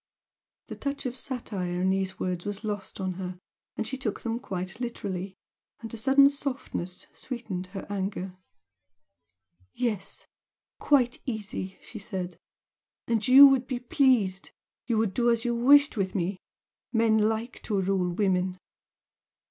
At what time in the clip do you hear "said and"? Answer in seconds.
11.99-13.27